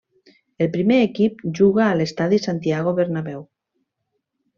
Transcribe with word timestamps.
El 0.65 0.69
primer 0.75 0.95
equip 1.07 1.43
juga 1.59 1.83
a 1.87 1.97
l'estadi 1.99 2.39
Santiago 2.47 2.95
Bernabéu. 3.01 3.45